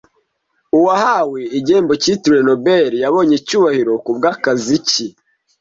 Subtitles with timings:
[0.77, 5.05] uwahawe igihembo cyitiriwe Nobel yabonye icyubahiro kubwakazi ki